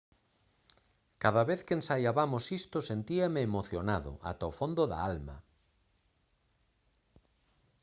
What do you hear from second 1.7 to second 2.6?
ensaiabamos